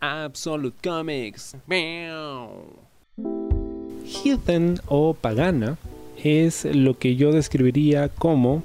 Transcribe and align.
Absolute 0.00 0.76
Comics. 0.82 1.56
Heathen 4.04 4.80
o 4.86 5.14
pagana 5.14 5.76
es 6.22 6.64
lo 6.64 6.98
que 6.98 7.16
yo 7.16 7.32
describiría 7.32 8.08
como 8.08 8.62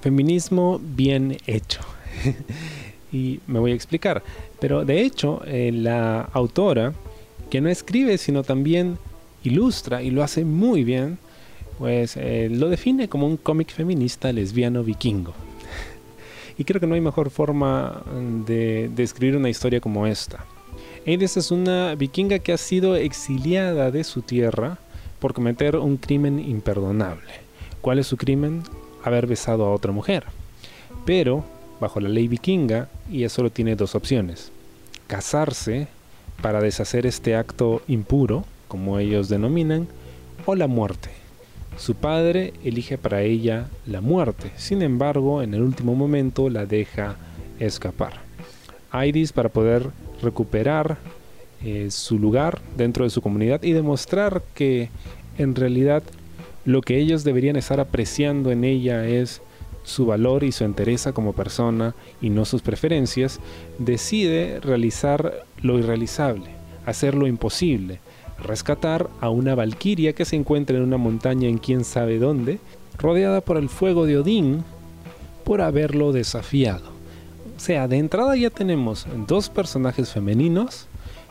feminismo 0.00 0.80
bien 0.82 1.38
hecho. 1.46 1.80
y 3.12 3.40
me 3.46 3.58
voy 3.58 3.72
a 3.72 3.74
explicar. 3.74 4.22
Pero 4.60 4.84
de 4.84 5.02
hecho, 5.02 5.42
eh, 5.46 5.70
la 5.72 6.20
autora, 6.32 6.94
que 7.50 7.60
no 7.60 7.68
escribe, 7.68 8.18
sino 8.18 8.42
también 8.42 8.98
ilustra 9.44 10.02
y 10.02 10.10
lo 10.10 10.22
hace 10.22 10.44
muy 10.44 10.84
bien, 10.84 11.18
pues 11.78 12.16
eh, 12.16 12.48
lo 12.50 12.68
define 12.68 13.08
como 13.08 13.26
un 13.26 13.36
cómic 13.36 13.70
feminista 13.70 14.32
lesbiano 14.32 14.82
vikingo. 14.82 15.34
y 16.58 16.64
creo 16.64 16.80
que 16.80 16.86
no 16.86 16.94
hay 16.94 17.00
mejor 17.00 17.30
forma 17.30 18.02
de 18.46 18.90
describir 18.94 19.36
una 19.36 19.50
historia 19.50 19.80
como 19.80 20.06
esta. 20.06 20.44
Hades 21.06 21.36
es 21.36 21.52
una 21.52 21.94
vikinga 21.94 22.40
que 22.40 22.52
ha 22.52 22.56
sido 22.56 22.96
exiliada 22.96 23.92
de 23.92 24.02
su 24.02 24.22
tierra 24.22 24.78
por 25.20 25.34
cometer 25.34 25.76
un 25.76 25.98
crimen 25.98 26.40
imperdonable. 26.40 27.30
¿Cuál 27.80 28.00
es 28.00 28.08
su 28.08 28.16
crimen? 28.16 28.64
Haber 29.04 29.28
besado 29.28 29.66
a 29.66 29.72
otra 29.72 29.92
mujer. 29.92 30.24
Pero, 31.04 31.44
bajo 31.78 32.00
la 32.00 32.08
ley 32.08 32.26
vikinga, 32.26 32.88
ella 33.08 33.28
solo 33.28 33.50
tiene 33.50 33.76
dos 33.76 33.94
opciones. 33.94 34.50
Casarse 35.06 35.86
para 36.42 36.60
deshacer 36.60 37.06
este 37.06 37.36
acto 37.36 37.82
impuro, 37.86 38.44
como 38.66 38.98
ellos 38.98 39.28
denominan, 39.28 39.86
o 40.44 40.56
la 40.56 40.66
muerte. 40.66 41.10
Su 41.76 41.94
padre 41.94 42.52
elige 42.64 42.98
para 42.98 43.22
ella 43.22 43.68
la 43.86 44.00
muerte, 44.00 44.50
sin 44.56 44.82
embargo, 44.82 45.40
en 45.40 45.54
el 45.54 45.62
último 45.62 45.94
momento 45.94 46.50
la 46.50 46.66
deja 46.66 47.14
escapar. 47.60 48.14
Iris, 48.92 49.32
para 49.32 49.50
poder 49.50 49.90
recuperar 50.22 50.98
eh, 51.64 51.88
su 51.90 52.18
lugar 52.18 52.60
dentro 52.76 53.04
de 53.04 53.10
su 53.10 53.22
comunidad 53.22 53.62
y 53.62 53.72
demostrar 53.72 54.42
que 54.54 54.90
en 55.38 55.54
realidad 55.54 56.02
lo 56.64 56.82
que 56.82 56.98
ellos 56.98 57.24
deberían 57.24 57.56
estar 57.56 57.80
apreciando 57.80 58.50
en 58.50 58.64
ella 58.64 59.06
es 59.06 59.40
su 59.84 60.04
valor 60.04 60.42
y 60.42 60.52
su 60.52 60.64
entereza 60.64 61.12
como 61.12 61.32
persona 61.32 61.94
y 62.20 62.28
no 62.28 62.44
sus 62.44 62.60
preferencias, 62.60 63.40
decide 63.78 64.60
realizar 64.60 65.44
lo 65.62 65.78
irrealizable, 65.78 66.46
hacer 66.84 67.14
lo 67.14 67.26
imposible, 67.26 68.00
rescatar 68.42 69.08
a 69.20 69.30
una 69.30 69.54
valquiria 69.54 70.12
que 70.12 70.24
se 70.24 70.36
encuentra 70.36 70.76
en 70.76 70.82
una 70.82 70.96
montaña 70.96 71.48
en 71.48 71.58
quién 71.58 71.84
sabe 71.84 72.18
dónde, 72.18 72.58
rodeada 72.98 73.40
por 73.40 73.56
el 73.56 73.68
fuego 73.68 74.06
de 74.06 74.18
Odín, 74.18 74.64
por 75.44 75.60
haberlo 75.60 76.12
desafiado. 76.12 76.95
O 77.56 77.60
sea, 77.60 77.88
de 77.88 77.96
entrada 77.96 78.36
ya 78.36 78.50
tenemos 78.50 79.06
dos 79.26 79.48
personajes 79.48 80.12
femeninos 80.12 80.88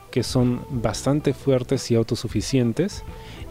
que 0.09 0.23
son 0.23 0.61
bastante 0.69 1.33
fuertes 1.33 1.91
y 1.91 1.95
autosuficientes 1.95 3.03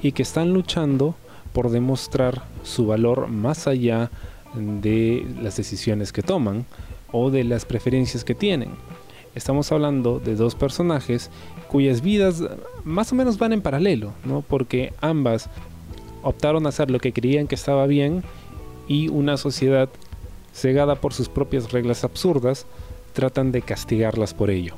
y 0.02 0.12
que 0.12 0.22
están 0.22 0.52
luchando 0.52 1.14
por 1.52 1.70
demostrar 1.70 2.42
su 2.62 2.86
valor 2.86 3.28
más 3.28 3.66
allá 3.66 4.10
de 4.54 5.26
las 5.40 5.56
decisiones 5.56 6.12
que 6.12 6.22
toman 6.22 6.66
o 7.12 7.30
de 7.30 7.44
las 7.44 7.64
preferencias 7.64 8.24
que 8.24 8.34
tienen. 8.34 8.70
Estamos 9.34 9.70
hablando 9.72 10.18
de 10.18 10.36
dos 10.36 10.54
personajes 10.54 11.30
cuyas 11.68 12.00
vidas 12.00 12.42
más 12.84 13.12
o 13.12 13.14
menos 13.14 13.38
van 13.38 13.52
en 13.52 13.62
paralelo, 13.62 14.12
¿no? 14.24 14.42
Porque 14.42 14.92
ambas 15.00 15.48
optaron 16.22 16.66
a 16.66 16.70
hacer 16.70 16.90
lo 16.90 16.98
que 16.98 17.12
creían 17.12 17.46
que 17.46 17.54
estaba 17.54 17.86
bien 17.86 18.24
y 18.88 19.08
una 19.08 19.36
sociedad 19.36 19.88
cegada 20.54 20.94
por 20.94 21.12
sus 21.12 21.28
propias 21.28 21.72
reglas 21.72 22.04
absurdas, 22.04 22.66
tratan 23.12 23.52
de 23.52 23.62
castigarlas 23.62 24.32
por 24.32 24.50
ello. 24.50 24.74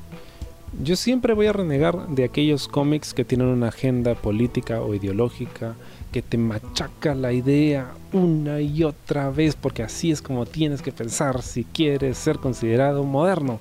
Yo 0.83 0.97
siempre 0.97 1.33
voy 1.33 1.47
a 1.47 1.53
renegar 1.53 2.09
de 2.09 2.25
aquellos 2.25 2.67
cómics 2.67 3.15
que 3.15 3.25
tienen 3.25 3.47
una 3.47 3.69
agenda 3.69 4.15
política 4.15 4.83
o 4.83 4.95
ideológica 4.95 5.75
que 6.13 6.23
te 6.23 6.39
machaca 6.39 7.15
la 7.15 7.33
idea 7.33 7.93
una 8.13 8.61
y 8.61 8.85
otra 8.85 9.31
vez 9.31 9.55
porque 9.55 9.83
así 9.83 10.11
es 10.11 10.23
como 10.23 10.47
tienes 10.47 10.83
que 10.83 10.93
pensar 10.93 11.43
si 11.43 11.65
quieres 11.65 12.19
ser 12.19 12.39
considerado 12.39 13.05
moderno. 13.05 13.61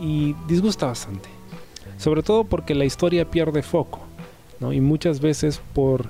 Y 0.00 0.34
disgusta 0.46 0.86
bastante. 0.86 1.28
Sobre 1.98 2.22
todo 2.22 2.44
porque 2.44 2.74
la 2.74 2.84
historia 2.84 3.30
pierde 3.30 3.62
foco. 3.62 4.00
Y 4.60 4.80
muchas 4.80 5.20
veces 5.20 5.60
por 5.74 6.06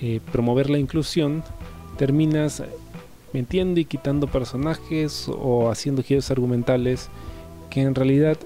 eh, 0.00 0.20
promover 0.32 0.70
la 0.70 0.78
inclusión 0.78 1.42
terminas 1.96 2.62
metiendo 3.32 3.80
y 3.80 3.84
quitando 3.84 4.26
personajes 4.26 5.28
o 5.28 5.70
haciendo 5.70 6.02
giros 6.02 6.30
argumentales 6.30 7.08
que 7.70 7.82
en 7.82 7.94
realidad 7.94 8.38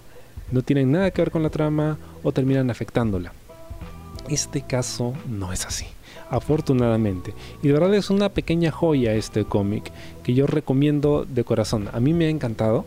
no 0.51 0.63
tienen 0.63 0.93
nada 0.93 1.11
que 1.11 1.23
ver 1.23 1.31
con 1.31 1.43
la 1.43 1.51
trama 1.51 1.99
o 2.23 2.33
terminan 2.33 2.71
afectándola. 2.71 3.33
Este 4.29 4.63
caso 4.63 5.15
no 5.29 5.53
es 5.53 5.67
así, 5.67 5.87
afortunadamente. 6.31 7.35
Y 7.63 7.69
de 7.69 7.73
verdad 7.75 7.95
es 7.95 8.11
una 8.11 8.29
pequeña 8.29 8.71
joya 8.71 9.15
este 9.15 9.45
cómic 9.45 9.91
que 10.23 10.35
yo 10.35 10.47
recomiendo 10.47 11.25
de 11.25 11.45
corazón. 11.45 11.89
A 11.93 12.01
mí 12.01 12.13
me 12.13 12.27
ha 12.27 12.31
encantado 12.31 12.85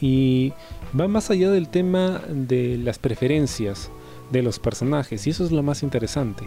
y 0.00 0.52
va 0.98 1.08
más 1.08 1.30
allá 1.30 1.50
del 1.50 1.68
tema 1.68 2.22
de 2.28 2.78
las 2.78 2.98
preferencias 2.98 3.90
de 4.30 4.42
los 4.42 4.58
personajes 4.58 5.26
y 5.26 5.30
eso 5.30 5.44
es 5.44 5.52
lo 5.52 5.62
más 5.62 5.82
interesante. 5.82 6.44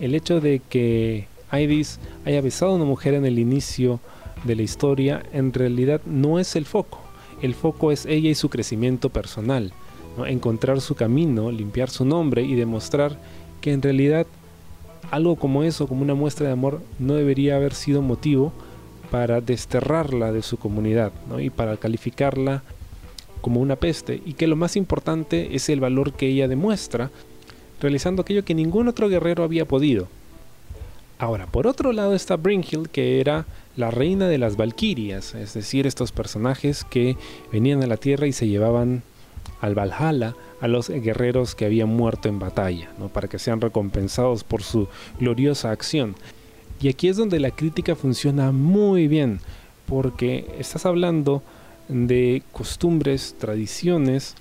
El 0.00 0.14
hecho 0.14 0.40
de 0.40 0.60
que 0.68 1.26
Iris 1.58 1.98
haya 2.24 2.40
besado 2.40 2.72
a 2.72 2.76
una 2.76 2.84
mujer 2.84 3.14
en 3.14 3.24
el 3.26 3.38
inicio 3.38 4.00
de 4.44 4.56
la 4.56 4.62
historia 4.62 5.22
en 5.32 5.52
realidad 5.52 6.00
no 6.04 6.38
es 6.38 6.56
el 6.56 6.66
foco. 6.66 7.00
El 7.42 7.54
foco 7.54 7.92
es 7.92 8.06
ella 8.06 8.30
y 8.30 8.34
su 8.34 8.48
crecimiento 8.48 9.10
personal. 9.10 9.72
Encontrar 10.26 10.80
su 10.80 10.94
camino, 10.94 11.50
limpiar 11.50 11.90
su 11.90 12.04
nombre 12.04 12.42
y 12.42 12.54
demostrar 12.54 13.18
que 13.60 13.72
en 13.72 13.82
realidad 13.82 14.26
algo 15.10 15.36
como 15.36 15.64
eso, 15.64 15.86
como 15.86 16.02
una 16.02 16.14
muestra 16.14 16.46
de 16.46 16.52
amor, 16.52 16.80
no 16.98 17.14
debería 17.14 17.56
haber 17.56 17.74
sido 17.74 18.02
motivo 18.02 18.52
para 19.10 19.40
desterrarla 19.40 20.32
de 20.32 20.42
su 20.42 20.56
comunidad 20.56 21.12
y 21.38 21.50
para 21.50 21.76
calificarla 21.76 22.62
como 23.40 23.60
una 23.60 23.76
peste. 23.76 24.22
Y 24.24 24.34
que 24.34 24.46
lo 24.46 24.56
más 24.56 24.76
importante 24.76 25.54
es 25.54 25.68
el 25.68 25.80
valor 25.80 26.12
que 26.12 26.28
ella 26.28 26.48
demuestra 26.48 27.10
realizando 27.80 28.22
aquello 28.22 28.44
que 28.44 28.54
ningún 28.54 28.88
otro 28.88 29.08
guerrero 29.08 29.44
había 29.44 29.66
podido, 29.66 30.08
Ahora, 31.18 31.46
por 31.46 31.66
otro 31.66 31.92
lado 31.92 32.14
está 32.14 32.36
Brynhild, 32.36 32.88
que 32.88 33.20
era 33.20 33.46
la 33.76 33.90
reina 33.90 34.28
de 34.28 34.38
las 34.38 34.56
Valquirias, 34.56 35.34
es 35.34 35.54
decir, 35.54 35.86
estos 35.86 36.12
personajes 36.12 36.84
que 36.84 37.16
venían 37.52 37.82
a 37.82 37.86
la 37.86 37.96
tierra 37.96 38.26
y 38.26 38.32
se 38.32 38.48
llevaban 38.48 39.02
al 39.60 39.74
Valhalla 39.74 40.34
a 40.60 40.68
los 40.68 40.88
guerreros 40.88 41.54
que 41.54 41.66
habían 41.66 41.88
muerto 41.88 42.28
en 42.28 42.38
batalla, 42.38 42.90
¿no? 42.98 43.08
para 43.08 43.28
que 43.28 43.38
sean 43.38 43.60
recompensados 43.60 44.44
por 44.44 44.62
su 44.62 44.88
gloriosa 45.18 45.70
acción. 45.70 46.16
Y 46.80 46.88
aquí 46.88 47.08
es 47.08 47.16
donde 47.16 47.40
la 47.40 47.50
crítica 47.50 47.94
funciona 47.94 48.52
muy 48.52 49.08
bien, 49.08 49.40
porque 49.86 50.46
estás 50.58 50.86
hablando 50.86 51.42
de 51.88 52.42
costumbres, 52.52 53.36
tradiciones, 53.38 54.34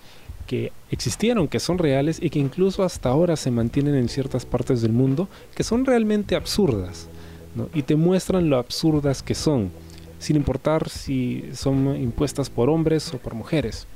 que 0.47 0.71
existieron, 0.91 1.47
que 1.47 1.59
son 1.59 1.77
reales 1.77 2.19
y 2.21 2.29
que 2.29 2.39
incluso 2.39 2.83
hasta 2.83 3.09
ahora 3.09 3.35
se 3.35 3.51
mantienen 3.51 3.95
en 3.95 4.09
ciertas 4.09 4.45
partes 4.45 4.81
del 4.81 4.93
mundo, 4.93 5.27
que 5.55 5.63
son 5.63 5.85
realmente 5.85 6.35
absurdas, 6.35 7.07
y 7.73 7.83
te 7.83 7.95
muestran 7.95 8.49
lo 8.49 8.57
absurdas 8.57 9.21
que 9.21 9.35
son, 9.35 9.71
sin 10.19 10.35
importar 10.35 10.89
si 10.89 11.49
son 11.53 11.95
impuestas 11.95 12.49
por 12.49 12.69
hombres 12.69 13.13
o 13.13 13.17
por 13.17 13.35
mujeres. 13.35 13.87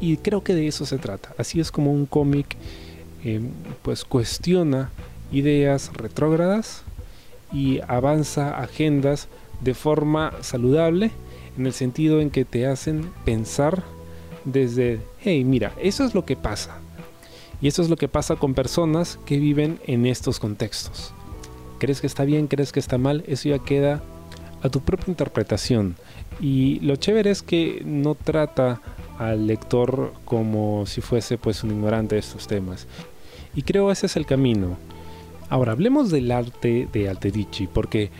Y 0.00 0.16
creo 0.18 0.44
que 0.44 0.54
de 0.54 0.68
eso 0.68 0.86
se 0.86 0.98
trata. 0.98 1.34
Así 1.38 1.58
es 1.58 1.72
como 1.72 1.92
un 1.92 2.06
cómic 2.06 2.56
em, 3.24 3.50
pues 3.82 4.04
cuestiona 4.04 4.90
ideas 5.32 5.90
retrógradas 5.94 6.82
y 7.52 7.80
avanza 7.88 8.60
agendas 8.60 9.28
de 9.60 9.74
forma 9.74 10.32
saludable 10.40 11.10
en 11.56 11.66
el 11.66 11.72
sentido 11.72 12.20
en 12.20 12.30
que 12.30 12.44
te 12.44 12.66
hacen 12.66 13.10
pensar 13.24 13.82
desde, 14.52 15.00
hey, 15.20 15.44
mira, 15.44 15.72
eso 15.80 16.04
es 16.04 16.14
lo 16.14 16.24
que 16.24 16.36
pasa. 16.36 16.78
Y 17.60 17.68
eso 17.68 17.82
es 17.82 17.90
lo 17.90 17.96
que 17.96 18.08
pasa 18.08 18.36
con 18.36 18.54
personas 18.54 19.18
que 19.26 19.38
viven 19.38 19.80
en 19.86 20.06
estos 20.06 20.38
contextos. 20.38 21.12
¿Crees 21.78 22.00
que 22.00 22.06
está 22.06 22.24
bien? 22.24 22.46
¿Crees 22.46 22.72
que 22.72 22.80
está 22.80 22.98
mal? 22.98 23.24
Eso 23.26 23.48
ya 23.48 23.58
queda 23.58 24.02
a 24.62 24.68
tu 24.68 24.80
propia 24.80 25.06
interpretación. 25.08 25.96
Y 26.40 26.80
lo 26.80 26.96
chévere 26.96 27.30
es 27.30 27.42
que 27.42 27.82
no 27.84 28.14
trata 28.14 28.80
al 29.18 29.46
lector 29.46 30.12
como 30.24 30.86
si 30.86 31.00
fuese 31.00 31.38
pues 31.38 31.64
un 31.64 31.70
ignorante 31.70 32.14
de 32.14 32.20
estos 32.20 32.46
temas. 32.46 32.86
Y 33.54 33.62
creo 33.62 33.90
ese 33.90 34.06
es 34.06 34.16
el 34.16 34.26
camino. 34.26 34.76
Ahora, 35.50 35.72
hablemos 35.72 36.10
del 36.10 36.30
arte 36.30 36.88
de 36.92 37.08
Alterici, 37.08 37.66
porque 37.66 38.10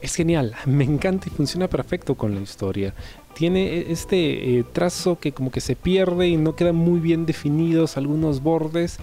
es 0.00 0.14
genial, 0.14 0.54
me 0.66 0.84
encanta 0.84 1.28
y 1.28 1.30
funciona 1.30 1.68
perfecto 1.68 2.14
con 2.16 2.34
la 2.34 2.40
historia 2.40 2.92
tiene 3.34 3.74
e, 3.74 3.92
este 3.92 4.58
eh, 4.58 4.64
trazo 4.72 5.18
que 5.18 5.32
como 5.32 5.50
que 5.50 5.60
se 5.60 5.76
pierde 5.76 6.28
y 6.28 6.36
no 6.36 6.54
quedan 6.54 6.76
muy 6.76 7.00
bien 7.00 7.26
definidos 7.26 7.96
algunos 7.96 8.42
bordes 8.42 8.98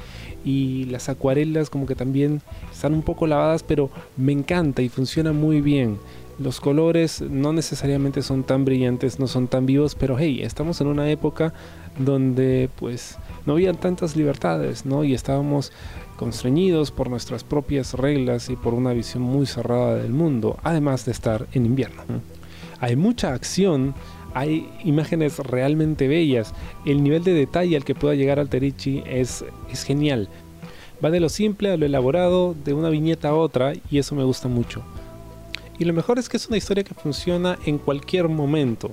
y 0.45 0.85
las 0.85 1.09
acuarelas 1.09 1.69
como 1.69 1.85
que 1.85 1.95
también 1.95 2.41
están 2.71 2.93
un 2.93 3.01
poco 3.01 3.27
lavadas 3.27 3.63
pero 3.63 3.89
me 4.17 4.31
encanta 4.31 4.81
y 4.81 4.89
funciona 4.89 5.33
muy 5.33 5.61
bien 5.61 5.97
Los 6.39 6.61
colores 6.61 7.21
no 7.21 7.51
necesariamente 7.51 8.21
son 8.21 8.43
tan 8.43 8.63
brillantes, 8.63 9.19
no 9.19 9.27
son 9.27 9.49
tan 9.49 9.65
vivos, 9.65 9.95
pero 9.95 10.17
hey, 10.17 10.39
estamos 10.41 10.79
en 10.79 10.87
una 10.87 11.11
época 11.11 11.53
donde 11.97 12.69
pues 12.79 13.17
no 13.45 13.53
había 13.53 13.73
tantas 13.73 14.15
libertades, 14.15 14.85
¿no? 14.85 15.03
Y 15.03 15.13
estábamos 15.13 15.73
constreñidos 16.15 16.91
por 16.91 17.09
nuestras 17.09 17.43
propias 17.43 17.93
reglas 17.93 18.49
y 18.49 18.55
por 18.55 18.73
una 18.73 18.93
visión 18.93 19.21
muy 19.21 19.47
cerrada 19.47 19.95
del 19.95 20.13
mundo, 20.13 20.57
además 20.63 21.03
de 21.05 21.11
estar 21.11 21.45
en 21.51 21.65
invierno. 21.65 22.03
Hay 22.79 22.95
mucha 22.95 23.33
acción, 23.33 23.93
hay 24.33 24.69
imágenes 24.83 25.39
realmente 25.39 26.07
bellas, 26.07 26.53
el 26.85 27.03
nivel 27.03 27.23
de 27.23 27.33
detalle 27.33 27.75
al 27.75 27.85
que 27.85 27.95
pueda 27.95 28.15
llegar 28.15 28.39
Alterici 28.39 29.03
es, 29.05 29.43
es 29.71 29.83
genial. 29.83 30.29
Va 31.03 31.09
de 31.09 31.19
lo 31.19 31.29
simple 31.29 31.71
a 31.71 31.77
lo 31.77 31.85
elaborado, 31.85 32.55
de 32.65 32.73
una 32.73 32.89
viñeta 32.89 33.29
a 33.29 33.35
otra, 33.35 33.73
y 33.89 33.99
eso 33.99 34.15
me 34.15 34.23
gusta 34.23 34.47
mucho. 34.47 34.83
Y 35.77 35.85
lo 35.85 35.93
mejor 35.93 36.19
es 36.19 36.27
que 36.27 36.37
es 36.37 36.47
una 36.47 36.57
historia 36.57 36.83
que 36.83 36.93
funciona 36.93 37.57
en 37.65 37.77
cualquier 37.77 38.27
momento, 38.27 38.91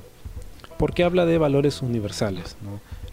porque 0.78 1.02
habla 1.02 1.26
de 1.26 1.38
valores 1.38 1.82
universales, 1.82 2.56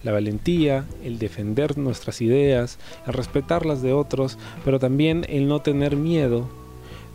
la 0.03 0.11
valentía, 0.11 0.85
el 1.03 1.17
defender 1.17 1.77
nuestras 1.77 2.21
ideas, 2.21 2.77
el 3.07 3.13
respetar 3.13 3.65
las 3.65 3.81
de 3.81 3.93
otros, 3.93 4.37
pero 4.63 4.79
también 4.79 5.25
el 5.27 5.47
no 5.47 5.61
tener 5.61 5.95
miedo 5.95 6.47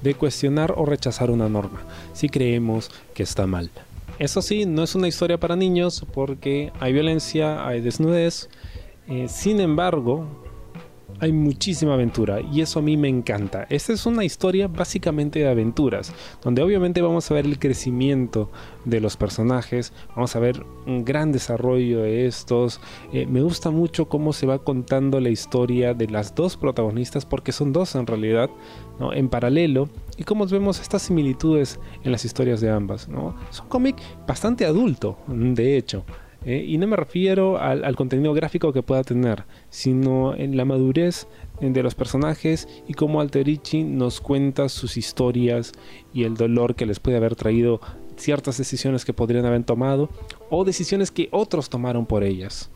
de 0.03 0.15
cuestionar 0.15 0.75
o 0.77 0.85
rechazar 0.85 1.31
una 1.31 1.49
norma, 1.49 1.81
si 2.13 2.29
creemos 2.29 2.91
que 3.15 3.23
está 3.23 3.47
mal. 3.47 3.71
Eso 4.19 4.43
sí, 4.43 4.67
no 4.67 4.83
es 4.83 4.95
una 4.97 5.07
historia 5.07 5.39
para 5.39 5.55
niños 5.55 6.05
porque 6.13 6.73
hay 6.81 6.93
violencia, 6.93 7.67
hay 7.67 7.81
desnudez, 7.81 8.49
eh, 9.07 9.29
sin 9.29 9.61
embargo, 9.61 10.48
hay 11.21 11.33
muchísima 11.33 11.95
aventura 11.95 12.41
y 12.41 12.61
eso 12.61 12.79
a 12.79 12.83
mí 12.83 12.97
me 12.97 13.09
encanta. 13.09 13.67
Esta 13.71 13.93
es 13.93 14.07
una 14.07 14.25
historia 14.25 14.69
básicamente 14.69 15.41
de 15.41 15.49
aventuras, 15.49 16.13
donde 16.43 16.63
obviamente 16.63 17.03
vamos 17.03 17.31
a 17.31 17.35
ver 17.35 17.47
el 17.47 17.59
crecimiento 17.59 18.51
de 18.85 19.01
los 19.01 19.17
personajes, 19.17 19.93
vamos 20.15 20.37
a 20.37 20.39
ver 20.39 20.65
un 20.87 21.05
gran 21.05 21.33
desarrollo 21.33 22.03
de 22.03 22.27
estos. 22.27 22.81
Eh, 23.13 23.27
me 23.27 23.43
gusta 23.43 23.71
mucho 23.71 24.09
cómo 24.09 24.33
se 24.33 24.47
va 24.47 24.59
contando 24.61 25.21
la 25.21 25.31
historia 25.31 25.95
de 25.95 26.09
las 26.09 26.35
dos 26.35 26.57
protagonistas, 26.57 27.27
porque 27.27 27.53
son 27.53 27.73
dos 27.73 27.95
en 27.95 28.07
realidad, 28.07 28.51
¿no? 29.01 29.13
en 29.13 29.29
paralelo, 29.29 29.89
y 30.17 30.25
cómo 30.25 30.47
vemos 30.47 30.81
estas 30.81 31.03
similitudes 31.03 31.79
en 32.05 32.13
las 32.13 32.25
historias 32.25 32.61
de 32.61 32.71
ambas. 32.71 33.09
¿no? 33.09 33.35
Es 33.51 33.61
un 33.61 33.69
cómic 33.69 33.97
bastante 34.27 34.67
adulto, 34.67 35.19
de 35.27 35.77
hecho. 35.77 36.05
¿Eh? 36.45 36.65
y 36.67 36.79
no 36.79 36.87
me 36.87 36.97
refiero 36.97 37.59
al, 37.59 37.97
contenido 37.97 38.35
gráfico 38.35 38.73
que 38.73 38.83
pueda 38.83 39.03
tener, 39.03 39.45
sino 39.71 40.35
en 40.35 40.57
la 40.57 40.65
madurez 40.65 41.27
de 41.61 41.83
los 41.83 41.95
personajes 41.95 42.69
y 42.87 42.95
cómo 42.95 43.21
Alterici 43.21 43.83
nos 43.83 44.21
cuenta 44.21 44.69
sus 44.69 44.97
historias 44.97 45.73
y 46.13 46.25
el 46.25 46.35
dolor 46.35 46.75
que 46.75 46.87
les 46.87 47.01
puede 47.01 47.17
haber 47.17 47.37
traído 47.37 47.81
ciertas 48.17 48.59
decisiones 48.59 49.05
que 49.05 49.13
podrían 49.13 49.47
haber 49.47 49.65
tomado 49.65 50.09
o 50.51 50.65
decisiones 50.65 51.11
que 51.11 51.29
otros 51.33 51.71
tomaron 51.71 52.07
por 52.07 52.25
ellas. 52.25 52.71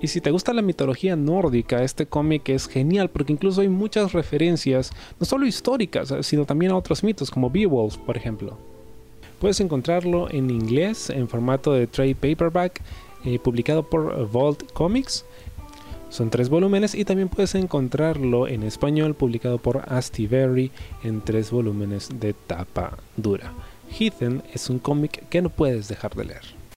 Y 0.00 0.08
si 0.08 0.20
te 0.20 0.30
gusta 0.30 0.52
la 0.52 0.62
mitología 0.62 1.16
nórdica, 1.16 1.82
este 1.82 2.06
cómic 2.06 2.48
es 2.50 2.68
genial 2.68 3.10
porque 3.10 3.32
incluso 3.32 3.62
hay 3.62 3.68
muchas 3.68 4.12
referencias, 4.12 4.92
no 5.18 5.26
solo 5.26 5.44
históricas, 5.44 6.14
sino 6.20 6.44
también 6.44 6.70
a 6.70 6.76
otros 6.76 7.02
mitos 7.02 7.30
como 7.30 7.50
Beowulf, 7.50 7.96
por 7.98 8.16
ejemplo. 8.16 8.77
Puedes 9.38 9.60
encontrarlo 9.60 10.28
en 10.30 10.50
inglés 10.50 11.10
en 11.10 11.28
formato 11.28 11.72
de 11.72 11.86
trade 11.86 12.14
paperback 12.14 12.82
eh, 13.24 13.38
publicado 13.38 13.88
por 13.88 14.28
Vault 14.30 14.72
Comics. 14.72 15.24
Son 16.08 16.30
tres 16.30 16.48
volúmenes 16.48 16.94
y 16.94 17.04
también 17.04 17.28
puedes 17.28 17.54
encontrarlo 17.54 18.48
en 18.48 18.62
español 18.62 19.14
publicado 19.14 19.58
por 19.58 19.82
Astiberri 19.92 20.70
en 21.04 21.20
tres 21.20 21.50
volúmenes 21.50 22.08
de 22.18 22.32
tapa 22.32 22.98
dura. 23.16 23.52
Heathen 23.90 24.42
es 24.52 24.70
un 24.70 24.78
cómic 24.78 25.28
que 25.28 25.42
no 25.42 25.50
puedes 25.50 25.88
dejar 25.88 26.14
de 26.14 26.24
leer. 26.24 26.57